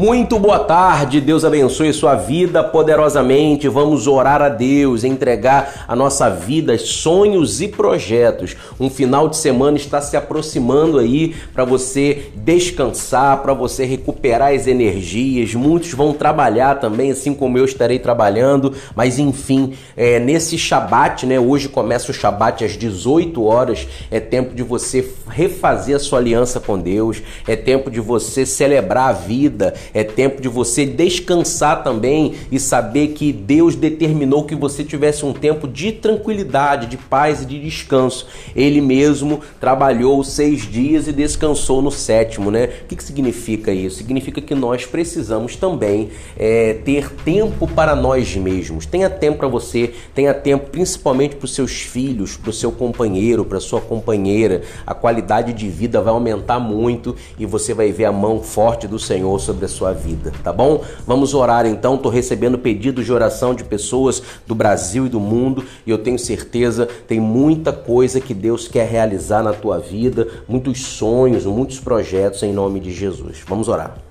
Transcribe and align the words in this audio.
Muito 0.00 0.38
boa 0.38 0.60
tarde, 0.60 1.20
Deus 1.20 1.44
abençoe 1.44 1.92
sua 1.92 2.14
vida 2.14 2.62
poderosamente. 2.62 3.66
Vamos 3.66 4.06
orar 4.06 4.40
a 4.40 4.48
Deus, 4.48 5.02
entregar 5.02 5.86
a 5.88 5.96
nossa 5.96 6.30
vida, 6.30 6.78
sonhos 6.78 7.60
e 7.60 7.66
projetos. 7.66 8.54
Um 8.78 8.88
final 8.88 9.28
de 9.28 9.36
semana 9.36 9.76
está 9.76 10.00
se 10.00 10.16
aproximando 10.16 11.00
aí 11.00 11.34
para 11.52 11.64
você 11.64 12.30
descansar, 12.36 13.42
para 13.42 13.52
você 13.52 13.84
recuperar 13.84 14.54
as 14.54 14.68
energias. 14.68 15.52
Muitos 15.56 15.92
vão 15.92 16.12
trabalhar 16.12 16.76
também, 16.76 17.10
assim 17.10 17.34
como 17.34 17.58
eu 17.58 17.64
estarei 17.64 17.98
trabalhando, 17.98 18.72
mas 18.94 19.18
enfim, 19.18 19.72
é, 19.96 20.20
nesse 20.20 20.56
Shabat, 20.56 21.26
né? 21.26 21.40
Hoje 21.40 21.68
começa 21.68 22.12
o 22.12 22.14
Shabat 22.14 22.64
às 22.64 22.76
18 22.76 23.44
horas. 23.44 23.88
É 24.12 24.20
tempo 24.20 24.54
de 24.54 24.62
você 24.62 25.12
refazer 25.28 25.96
a 25.96 25.98
sua 25.98 26.20
aliança 26.20 26.60
com 26.60 26.78
Deus, 26.78 27.20
é 27.48 27.56
tempo 27.56 27.90
de 27.90 27.98
você 27.98 28.46
celebrar 28.46 29.08
a 29.08 29.12
vida 29.12 29.74
é 29.92 30.04
tempo 30.04 30.40
de 30.40 30.48
você 30.48 30.84
descansar 30.84 31.82
também 31.82 32.34
e 32.50 32.58
saber 32.58 33.08
que 33.08 33.32
Deus 33.32 33.74
determinou 33.74 34.44
que 34.44 34.54
você 34.54 34.84
tivesse 34.84 35.24
um 35.24 35.32
tempo 35.32 35.66
de 35.66 35.92
tranquilidade, 35.92 36.86
de 36.86 36.96
paz 36.96 37.42
e 37.42 37.46
de 37.46 37.60
descanso. 37.60 38.26
Ele 38.54 38.80
mesmo 38.80 39.40
trabalhou 39.60 40.22
seis 40.24 40.62
dias 40.62 41.06
e 41.08 41.12
descansou 41.12 41.82
no 41.82 41.90
sétimo, 41.90 42.50
né? 42.50 42.70
O 42.84 42.86
que, 42.86 42.96
que 42.96 43.04
significa 43.04 43.72
isso? 43.72 43.96
Significa 43.96 44.40
que 44.40 44.54
nós 44.54 44.84
precisamos 44.84 45.56
também 45.56 46.10
é, 46.36 46.74
ter 46.84 47.10
tempo 47.24 47.66
para 47.66 47.94
nós 47.94 48.34
mesmos. 48.36 48.86
Tenha 48.86 49.10
tempo 49.10 49.38
para 49.38 49.48
você, 49.48 49.92
tenha 50.14 50.34
tempo 50.34 50.70
principalmente 50.70 51.36
para 51.36 51.44
os 51.44 51.54
seus 51.54 51.80
filhos, 51.80 52.36
para 52.36 52.50
o 52.50 52.52
seu 52.52 52.72
companheiro, 52.72 53.44
para 53.44 53.60
sua 53.60 53.80
companheira. 53.80 54.62
A 54.86 54.94
qualidade 54.94 55.52
de 55.52 55.68
vida 55.68 56.00
vai 56.00 56.12
aumentar 56.12 56.58
muito 56.58 57.14
e 57.38 57.46
você 57.46 57.72
vai 57.74 57.92
ver 57.92 58.06
a 58.06 58.12
mão 58.12 58.42
forte 58.42 58.86
do 58.86 58.98
Senhor 58.98 59.38
sobre 59.40 59.64
a 59.64 59.68
sua 59.68 59.77
sua 59.78 59.92
vida, 59.92 60.32
tá 60.42 60.52
bom? 60.52 60.84
Vamos 61.06 61.32
orar 61.34 61.64
então. 61.64 61.96
Tô 61.96 62.08
recebendo 62.08 62.58
pedidos 62.58 63.04
de 63.04 63.12
oração 63.12 63.54
de 63.54 63.62
pessoas 63.62 64.22
do 64.46 64.54
Brasil 64.54 65.06
e 65.06 65.08
do 65.08 65.20
mundo 65.20 65.64
e 65.86 65.90
eu 65.90 65.98
tenho 65.98 66.18
certeza 66.18 66.88
tem 67.06 67.20
muita 67.20 67.72
coisa 67.72 68.20
que 68.20 68.34
Deus 68.34 68.66
quer 68.66 68.88
realizar 68.88 69.42
na 69.42 69.52
tua 69.52 69.78
vida, 69.78 70.26
muitos 70.48 70.80
sonhos, 70.80 71.46
muitos 71.46 71.78
projetos 71.78 72.42
em 72.42 72.52
nome 72.52 72.80
de 72.80 72.92
Jesus. 72.92 73.38
Vamos 73.46 73.68
orar. 73.68 74.07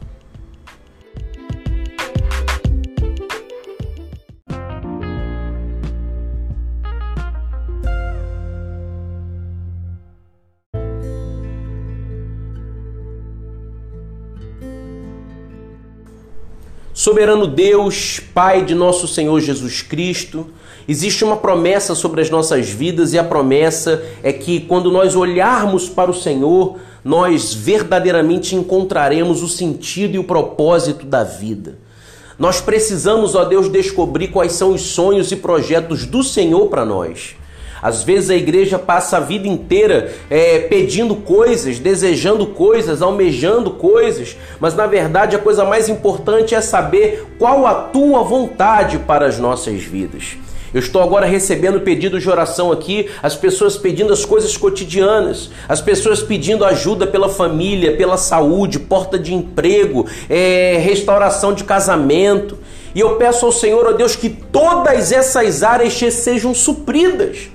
Soberano 16.98 17.46
Deus, 17.46 18.20
Pai 18.34 18.66
de 18.66 18.74
nosso 18.74 19.08
Senhor 19.08 19.40
Jesus 19.40 19.84
Cristo, 19.84 20.48
existe 20.88 21.24
uma 21.24 21.38
promessa 21.38 21.94
sobre 21.94 22.22
as 22.22 22.32
nossas 22.32 22.72
vidas 22.72 23.14
e 23.14 23.20
a 23.20 23.24
promessa 23.24 24.04
é 24.24 24.34
que 24.34 24.62
quando 24.62 24.92
nós 24.92 25.16
olharmos 25.16 25.88
para 25.88 26.10
o 26.10 26.14
Senhor, 26.14 26.80
nós 27.06 27.54
verdadeiramente 27.54 28.56
encontraremos 28.56 29.44
o 29.44 29.48
sentido 29.48 30.16
e 30.16 30.18
o 30.18 30.24
propósito 30.24 31.06
da 31.06 31.24
vida. 31.24 31.78
Nós 32.40 32.62
precisamos, 32.62 33.36
ó 33.36 33.46
Deus, 33.46 33.72
descobrir 33.72 34.30
quais 34.30 34.54
são 34.54 34.74
os 34.74 34.82
sonhos 34.82 35.32
e 35.32 35.36
projetos 35.36 36.04
do 36.04 36.24
Senhor 36.24 36.66
para 36.66 36.84
nós. 36.84 37.36
Às 37.82 38.04
vezes 38.04 38.30
a 38.30 38.36
igreja 38.36 38.80
passa 38.80 39.18
a 39.18 39.20
vida 39.20 39.48
inteira 39.48 40.14
é, 40.30 40.60
pedindo 40.60 41.16
coisas, 41.16 41.80
desejando 41.80 42.48
coisas, 42.48 43.02
almejando 43.02 43.72
coisas, 43.72 44.36
mas 44.60 44.76
na 44.76 44.88
verdade 44.88 45.36
a 45.36 45.40
coisa 45.40 45.64
mais 45.64 45.90
importante 45.90 46.56
é 46.56 46.62
saber 46.62 47.26
qual 47.38 47.66
a 47.66 47.74
tua 47.74 48.24
vontade 48.24 49.00
para 49.00 49.26
as 49.26 49.38
nossas 49.38 49.82
vidas. 49.84 50.38
Eu 50.74 50.80
estou 50.80 51.02
agora 51.02 51.26
recebendo 51.26 51.80
pedidos 51.80 52.22
de 52.22 52.30
oração 52.30 52.72
aqui, 52.72 53.10
as 53.24 53.36
pessoas 53.36 53.78
pedindo 53.78 54.12
as 54.12 54.26
coisas 54.26 54.58
cotidianas, 54.58 55.50
as 55.68 55.80
pessoas 55.80 56.22
pedindo 56.22 56.66
ajuda 56.66 57.08
pela 57.08 57.30
família, 57.30 57.96
pela 57.96 58.18
saúde, 58.18 58.78
porta 58.78 59.18
de 59.18 59.34
emprego, 59.34 60.06
é, 60.30 60.78
restauração 60.80 61.54
de 61.54 61.64
casamento. 61.64 62.58
E 62.94 63.00
eu 63.00 63.16
peço 63.16 63.46
ao 63.46 63.52
Senhor, 63.52 63.88
ó 63.88 63.94
Deus, 63.94 64.16
que 64.16 64.30
todas 64.30 65.12
essas 65.12 65.64
áreas 65.64 65.94
sejam 65.94 66.54
supridas. 66.54 67.50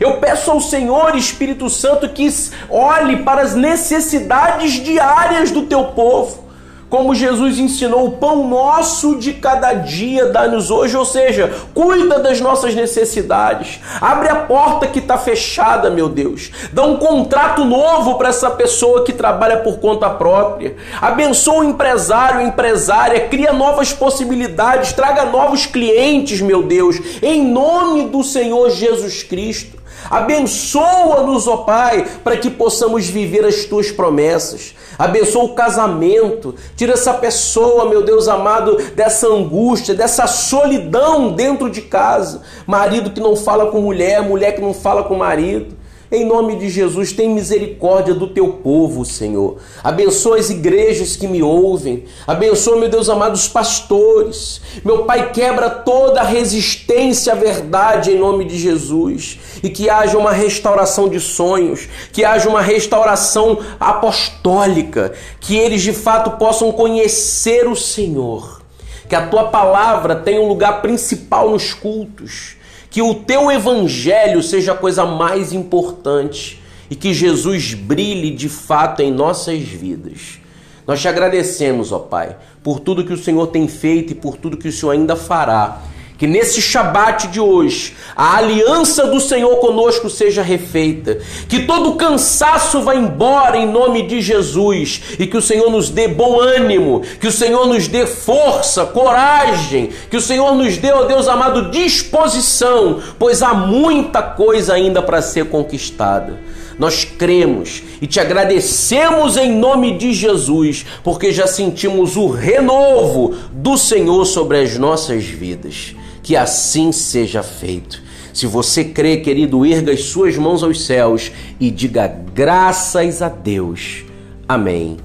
Eu 0.00 0.18
peço 0.18 0.50
ao 0.50 0.60
Senhor 0.60 1.16
Espírito 1.16 1.68
Santo 1.70 2.08
que 2.08 2.26
olhe 2.68 3.18
para 3.18 3.42
as 3.42 3.54
necessidades 3.54 4.72
diárias 4.72 5.50
do 5.50 5.62
teu 5.62 5.84
povo. 5.84 6.46
Como 6.88 7.16
Jesus 7.16 7.58
ensinou, 7.58 8.06
o 8.06 8.12
pão 8.12 8.46
nosso 8.46 9.18
de 9.18 9.32
cada 9.32 9.72
dia 9.72 10.26
dá-nos 10.26 10.70
hoje, 10.70 10.96
ou 10.96 11.04
seja, 11.04 11.52
cuida 11.74 12.20
das 12.20 12.40
nossas 12.40 12.76
necessidades. 12.76 13.80
Abre 14.00 14.28
a 14.28 14.36
porta 14.36 14.86
que 14.86 15.00
está 15.00 15.18
fechada, 15.18 15.90
meu 15.90 16.08
Deus. 16.08 16.52
Dá 16.72 16.84
um 16.84 16.96
contrato 16.96 17.64
novo 17.64 18.14
para 18.14 18.28
essa 18.28 18.50
pessoa 18.50 19.02
que 19.04 19.12
trabalha 19.12 19.56
por 19.58 19.80
conta 19.80 20.08
própria. 20.08 20.76
Abençoa 21.02 21.58
o 21.58 21.64
empresário, 21.64 22.38
a 22.38 22.44
empresária, 22.44 23.28
cria 23.28 23.52
novas 23.52 23.92
possibilidades, 23.92 24.92
traga 24.92 25.24
novos 25.24 25.66
clientes, 25.66 26.40
meu 26.40 26.62
Deus, 26.62 27.00
em 27.20 27.44
nome 27.44 28.04
do 28.10 28.22
Senhor 28.22 28.70
Jesus 28.70 29.24
Cristo. 29.24 29.76
Abençoa-nos, 30.10 31.46
ó 31.46 31.58
Pai, 31.58 32.06
para 32.22 32.36
que 32.36 32.50
possamos 32.50 33.06
viver 33.06 33.44
as 33.44 33.64
tuas 33.64 33.90
promessas. 33.90 34.74
Abençoa 34.98 35.44
o 35.44 35.54
casamento. 35.54 36.54
Tira 36.76 36.94
essa 36.94 37.14
pessoa, 37.14 37.88
meu 37.88 38.02
Deus 38.02 38.28
amado, 38.28 38.76
dessa 38.94 39.26
angústia, 39.26 39.94
dessa 39.94 40.26
solidão 40.26 41.32
dentro 41.32 41.70
de 41.70 41.82
casa. 41.82 42.42
Marido 42.66 43.10
que 43.10 43.20
não 43.20 43.36
fala 43.36 43.70
com 43.70 43.80
mulher, 43.80 44.22
mulher 44.22 44.54
que 44.54 44.60
não 44.60 44.72
fala 44.72 45.04
com 45.04 45.16
marido. 45.16 45.76
Em 46.10 46.24
nome 46.24 46.54
de 46.54 46.70
Jesus, 46.70 47.12
tem 47.12 47.28
misericórdia 47.28 48.14
do 48.14 48.28
teu 48.28 48.46
povo, 48.48 49.04
Senhor. 49.04 49.56
Abençoa 49.82 50.38
as 50.38 50.50
igrejas 50.50 51.16
que 51.16 51.26
me 51.26 51.42
ouvem. 51.42 52.04
Abençoa, 52.24 52.78
meu 52.78 52.88
Deus 52.88 53.08
amado, 53.08 53.34
os 53.34 53.48
pastores. 53.48 54.60
Meu 54.84 55.04
Pai, 55.04 55.32
quebra 55.32 55.68
toda 55.68 56.22
resistência 56.22 57.32
à 57.32 57.36
verdade 57.36 58.12
em 58.12 58.18
nome 58.18 58.44
de 58.44 58.56
Jesus. 58.56 59.38
E 59.64 59.68
que 59.68 59.90
haja 59.90 60.16
uma 60.16 60.30
restauração 60.30 61.08
de 61.08 61.18
sonhos, 61.18 61.88
que 62.12 62.24
haja 62.24 62.48
uma 62.48 62.62
restauração 62.62 63.58
apostólica, 63.80 65.12
que 65.40 65.56
eles 65.56 65.82
de 65.82 65.92
fato 65.92 66.38
possam 66.38 66.70
conhecer 66.70 67.66
o 67.66 67.74
Senhor. 67.74 68.62
Que 69.08 69.16
a 69.16 69.26
tua 69.26 69.48
palavra 69.48 70.14
tenha 70.14 70.40
um 70.40 70.46
lugar 70.46 70.82
principal 70.82 71.50
nos 71.50 71.74
cultos 71.74 72.56
que 72.90 73.02
o 73.02 73.14
teu 73.14 73.50
evangelho 73.50 74.42
seja 74.42 74.72
a 74.72 74.76
coisa 74.76 75.04
mais 75.04 75.52
importante 75.52 76.62
e 76.90 76.94
que 76.94 77.12
Jesus 77.12 77.74
brilhe 77.74 78.30
de 78.30 78.48
fato 78.48 79.00
em 79.00 79.10
nossas 79.10 79.60
vidas. 79.60 80.38
Nós 80.86 81.00
te 81.00 81.08
agradecemos, 81.08 81.90
ó 81.90 81.98
Pai, 81.98 82.36
por 82.62 82.78
tudo 82.78 83.04
que 83.04 83.12
o 83.12 83.18
Senhor 83.18 83.48
tem 83.48 83.66
feito 83.66 84.12
e 84.12 84.14
por 84.14 84.36
tudo 84.36 84.56
que 84.56 84.68
o 84.68 84.72
Senhor 84.72 84.92
ainda 84.92 85.16
fará. 85.16 85.82
Que 86.18 86.26
nesse 86.26 86.62
Shabat 86.62 87.28
de 87.28 87.38
hoje, 87.38 87.94
a 88.16 88.38
aliança 88.38 89.06
do 89.06 89.20
Senhor 89.20 89.56
conosco 89.56 90.08
seja 90.08 90.42
refeita. 90.42 91.18
Que 91.46 91.64
todo 91.64 91.96
cansaço 91.96 92.80
vá 92.80 92.94
embora 92.94 93.58
em 93.58 93.66
nome 93.66 94.06
de 94.06 94.22
Jesus. 94.22 95.02
E 95.18 95.26
que 95.26 95.36
o 95.36 95.42
Senhor 95.42 95.70
nos 95.70 95.90
dê 95.90 96.08
bom 96.08 96.40
ânimo. 96.40 97.02
Que 97.20 97.28
o 97.28 97.32
Senhor 97.32 97.66
nos 97.66 97.86
dê 97.86 98.06
força, 98.06 98.86
coragem. 98.86 99.90
Que 100.10 100.16
o 100.16 100.20
Senhor 100.20 100.54
nos 100.54 100.78
dê, 100.78 100.90
ó 100.90 101.02
Deus 101.04 101.28
amado, 101.28 101.70
disposição. 101.70 103.02
Pois 103.18 103.42
há 103.42 103.52
muita 103.52 104.22
coisa 104.22 104.72
ainda 104.72 105.02
para 105.02 105.20
ser 105.20 105.50
conquistada. 105.50 106.40
Nós 106.78 107.04
cremos 107.04 107.82
e 108.00 108.06
te 108.06 108.20
agradecemos 108.20 109.36
em 109.36 109.50
nome 109.50 109.96
de 109.96 110.12
Jesus, 110.12 110.84
porque 111.02 111.32
já 111.32 111.46
sentimos 111.46 112.16
o 112.16 112.28
renovo 112.28 113.34
do 113.50 113.78
Senhor 113.78 114.24
sobre 114.26 114.60
as 114.60 114.76
nossas 114.76 115.24
vidas 115.24 115.94
que 116.26 116.34
assim 116.34 116.90
seja 116.90 117.40
feito. 117.40 118.02
Se 118.34 118.48
você 118.48 118.82
crê, 118.82 119.18
querido, 119.18 119.64
erga 119.64 119.92
as 119.92 120.06
suas 120.06 120.36
mãos 120.36 120.64
aos 120.64 120.84
céus 120.84 121.30
e 121.60 121.70
diga 121.70 122.08
graças 122.08 123.22
a 123.22 123.28
Deus. 123.28 124.04
Amém 124.48 124.96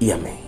e 0.00 0.10
amém. 0.10 0.47